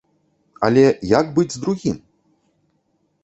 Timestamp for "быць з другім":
1.35-1.97